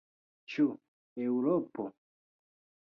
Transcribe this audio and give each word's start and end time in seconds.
Ĉu 0.53 0.65
Eŭropo? 1.27 1.89